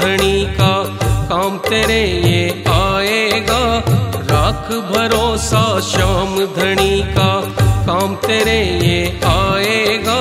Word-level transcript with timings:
धनी 0.00 0.46
का 0.46 0.82
काम 1.28 1.58
तेरे 1.58 2.02
ये 2.04 2.64
आएगा। 2.66 3.84
राख 4.30 4.72
भरोसा 4.72 5.80
श्याम 5.80 6.36
धनी 6.36 7.02
का 7.02 7.40
काम 7.86 8.14
तेरे 8.14 8.60
ये 8.86 9.20
आएगा। 9.24 10.20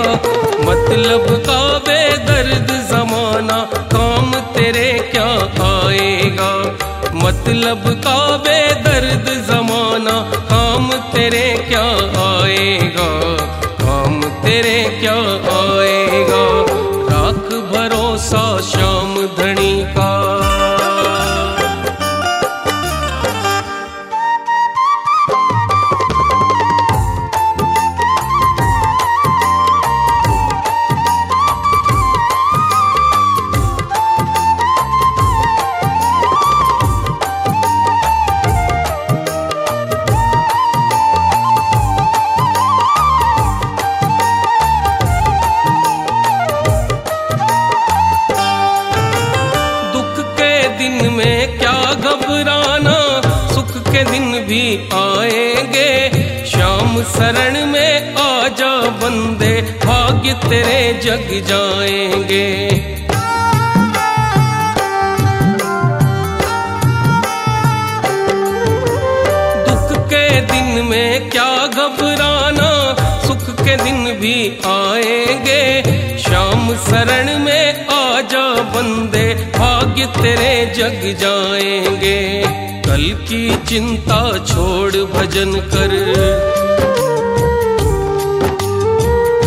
मतलब 0.60 1.26
का 1.30 1.78
बेदर्द 1.78 2.68
जमाना 2.92 3.70
काम 3.76 4.32
तेरे 4.32 5.12
क्या 5.16 5.30
आएगा। 5.66 6.78
मतलब 7.14 7.84
का 7.88 8.38
बेदर्द 8.38 9.46
जमाना 9.48 10.32
काम 10.36 10.92
तेरे 10.92 11.66
क्या 11.70 11.86
आएगा। 12.26 13.10
काम 13.86 14.22
तेरे 14.24 15.00
क्या 15.00 15.18
आएगा। 15.62 16.61
भरोसा 18.22 18.60
श्याम 18.70 19.16
धनी 19.38 19.74
का 19.98 20.11
दिन 51.02 51.14
में 51.14 51.58
क्या 51.58 51.80
घबराना, 51.94 52.98
सुख 53.54 53.72
के 53.86 54.04
दिन 54.04 54.32
भी 54.48 54.64
आएँगे। 54.94 55.94
श्याम 56.46 57.02
शरण 57.14 57.66
में 57.66 58.16
आजा 58.16 58.74
बंदे 59.02 59.54
भाग्य 59.86 60.34
तेरे 60.44 60.82
जग 61.04 61.28
जाएँगे। 61.48 62.48
दुख 69.66 69.98
के 70.10 70.26
दिन 70.54 70.86
में 70.86 71.30
क्या 71.30 71.52
घबराना, 71.68 72.72
सुख 73.28 73.50
के 73.64 73.76
दिन 73.84 74.04
भी 74.22 74.38
आएँगे। 74.72 75.64
श्याम 76.20 76.74
शरण 76.86 77.38
में 77.40 77.61
बंदे 78.76 79.34
भाग्य 79.34 80.06
तेरे 80.06 80.66
जग 80.66 81.20
जाएँगे। 81.20 82.44
कल 82.82 83.26
की 83.30 83.56
चिंता 83.56 84.46
छोड़ 84.46 84.92
भजन 84.92 85.54
कर। 85.56 85.92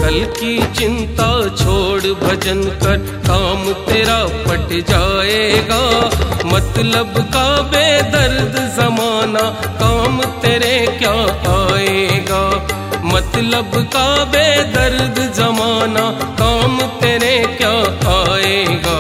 कल 0.01 0.25
की 0.41 0.73
चिंता 0.75 1.49
छोड़ 1.49 2.03
भजन 2.03 2.63
कर। 2.63 2.97
काम 3.27 3.73
तेरा 3.73 4.25
पट 4.25 4.69
जाएगा। 4.91 6.11
मतलब 6.47 7.15
का 7.19 7.63
बेदर्द 7.63 8.55
जमाना, 8.77 9.51
काम 9.67 10.23
तेरे 10.23 10.87
क्या 10.99 11.15
आएगा? 11.63 12.69
मतलब 13.05 13.71
का 13.75 14.25
बेदर्द 14.25 15.33
जमाना, 15.35 16.11
काम 16.35 16.81
तेरे 16.81 17.57
क्या 17.61 17.71
आएगा? 18.23 18.94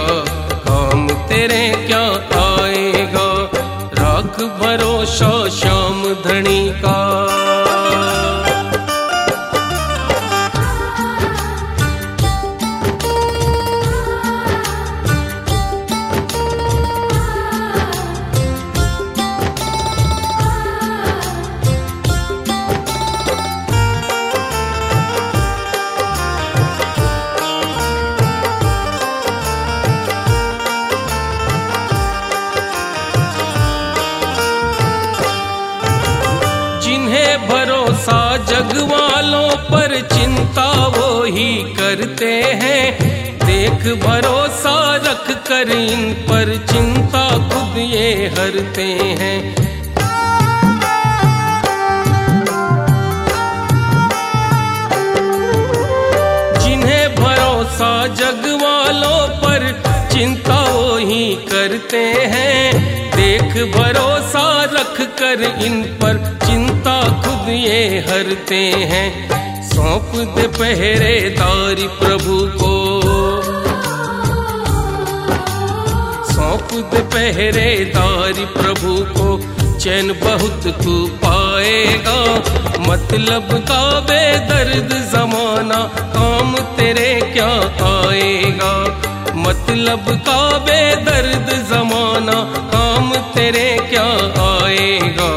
परोषा 4.65 5.33
श्यां 5.57 6.13
धृणिका 6.25 7.14
पर 39.65 40.01
चिंता 40.13 40.71
वो 40.87 41.25
ही 41.25 41.53
करते 41.75 42.33
हैं। 42.63 42.85
देख 43.39 43.85
भरोसा 44.05 44.75
रख 44.97 45.31
कर 45.49 45.71
इन 45.71 46.13
पर 46.29 46.57
चिंता 46.73 47.29
खुद 47.49 47.79
ये 47.79 48.11
हरते 48.29 48.87
हैं। 49.21 49.39
जिन्हें 56.59 57.15
भरोसा 57.15 58.07
जग 58.07 58.47
वालों 58.63 59.21
पर 59.39 59.71
चिंता 60.13 60.63
वो 60.65 60.97
ही 60.97 61.35
करते 61.53 62.05
हैं। 62.35 62.73
देख 63.17 63.53
भरोसा 63.77 64.65
रख 64.73 65.01
कर 65.19 65.43
इन 65.65 65.83
पर 66.03 66.17
चिंता 66.47 67.01
खुद 67.23 67.49
ये 67.49 68.05
हरते 68.09 68.63
हैं। 68.93 69.44
सौंप 69.75 70.12
दे 70.15 70.47
पहरेदारी 70.47 71.87
प्रभु 71.89 72.35
को। 72.59 72.75
सौंप 76.33 76.69
दे 76.73 76.99
पहरेदारी 76.99 78.45
प्रभु 78.45 78.93
को। 79.15 79.55
चैन 79.79 80.12
बहुत 80.12 80.67
तू 80.85 81.07
पाएगा 81.07 82.19
मतलब 82.89 83.49
का 83.53 84.01
बेदर्द 84.01 84.93
जमाना, 85.12 85.81
काम 85.99 86.55
तेरे 86.55 87.21
क्या 87.33 87.51
आएगा? 87.87 88.73
मतलब 89.37 90.05
का 90.09 90.59
बेदर्द 90.59 91.51
जमाना, 91.71 92.39
काम 92.73 93.12
तेरे 93.15 93.79
क्या 93.91 94.06
आएगा? 94.45 95.31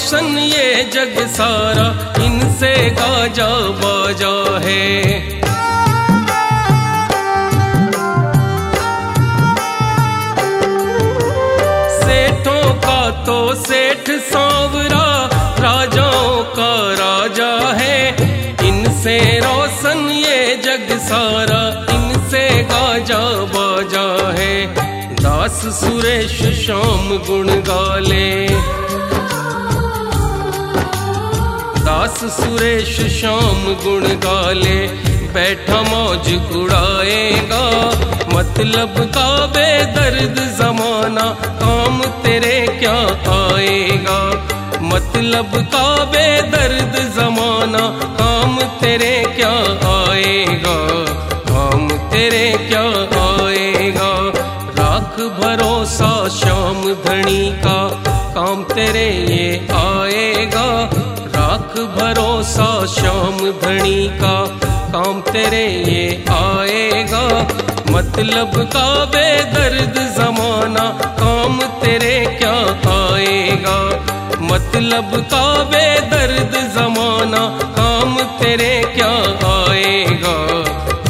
रोशन 0.06 0.38
ये 0.38 0.84
जग 0.84 1.16
सारा, 1.26 1.84
इनसे 2.24 2.90
गाजा 2.90 3.48
बाजा 3.80 4.34
है। 4.64 4.84
सेठों 11.98 12.74
का 12.74 13.00
तो 13.24 13.38
सेठ 13.54 14.10
सांवरा, 14.30 15.08
राजाओं 15.58 16.42
का 16.54 16.72
राजा 17.02 17.52
है। 17.80 17.98
इनसे 18.68 19.18
रोशन 19.40 20.08
ये 20.12 20.38
जग 20.56 20.96
सारा, 20.98 21.62
इनसे 21.94 22.48
गाजा 22.62 23.24
बाजा 23.56 24.08
है। 24.38 24.54
दास 25.16 25.60
सुरेश 25.80 26.38
श्याम 26.64 27.16
गुण 27.18 27.48
गाले। 27.48 28.26
दास 31.96 32.18
सुरेश 32.24 32.96
श्याम 33.20 33.60
गुण 33.84 34.02
गाले, 34.02 34.86
बैठा 35.32 35.80
मौज 35.82 36.26
उड़ाएगा 36.56 37.60
मतलब 38.34 38.98
का 39.14 39.46
बेदर्द 39.46 40.40
जमाना, 40.58 41.24
काम 41.62 42.00
तेरे 42.00 42.66
क्या 42.78 42.96
आएगा? 43.34 44.18
मतलब 44.82 45.56
का 45.74 46.04
बेदर्द 46.04 46.98
जमाना, 47.16 47.88
काम 48.18 48.60
तेरे 48.60 49.14
क्या 49.36 49.54
आएगा? 49.92 50.76
काम 51.48 51.88
तेरे 51.88 52.50
क्या 52.68 52.84
आएगा? 53.22 54.12
राख 54.78 55.20
भरोसा 55.40 56.28
श्याम 56.28 56.84
धनी 57.04 57.50
का, 57.64 57.78
काम 58.34 58.62
तेरे 58.64 59.08
ये 59.32 59.68
आएगा। 59.72 60.95
भरोसा 61.78 62.86
शाम 62.86 63.36
धनी 63.36 64.08
का 64.08 64.46
काम 64.92 65.20
तेरे 65.20 65.66
ये 65.66 66.24
आएगा। 66.30 67.48
मतलब 67.90 68.50
का 68.56 69.04
बेदर्द 69.04 69.94
जमाना, 70.18 70.90
काम 71.02 71.60
तेरे 71.60 72.38
क्या 72.42 72.54
आएगा। 72.92 74.06
मतलब 74.40 75.16
का 75.16 75.64
बेदर्द 75.64 76.72
जमाना, 76.74 77.58
काम 77.62 78.16
तेरे 78.16 78.82
क्या 78.94 79.12
आएगा। 79.52 80.36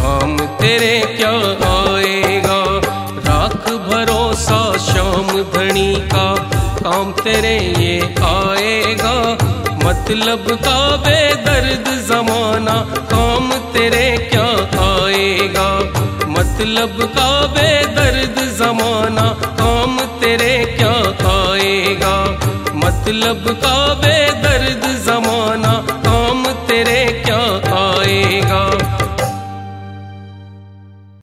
काम 0.03 0.39
तेरे 0.39 1.01
क्या 1.21 1.35
आएगा। 1.71 2.81
राख 3.19 3.69
भरोसा 3.71 4.77
शाम 4.79 5.43
धनी 5.43 5.95
का, 5.95 6.35
काम 6.83 7.13
तेरे 7.13 7.59
ये 7.59 8.01
आएगा। 8.23 9.37
मतलब 9.87 10.47
का 10.51 10.97
बेदर्द 10.97 12.07
जमाना, 12.09 12.75
काम 13.13 13.53
तेरे 13.53 14.31
क्या 14.33 14.47
आएगा? 14.87 15.69
मतलब 16.29 16.97
का 17.19 17.47
बेदर्द 17.47 18.41
जमाना, 18.59 19.29
काम 19.45 19.99
तेरे 20.01 20.77
क्या 20.79 20.93
आएगा? 21.33 22.17
मतलब 22.75 23.49
का 23.65 23.95
बेदर्द 23.95 24.16